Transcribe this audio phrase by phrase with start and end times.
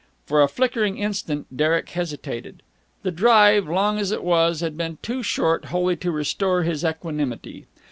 [0.25, 2.63] For a flickering instant Derek hesitated.
[3.03, 7.67] The drive, long as it was, had been too short wholly to restore his equanimity.